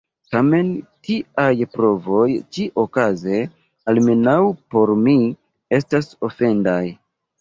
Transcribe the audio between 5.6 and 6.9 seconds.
estas ofendaj.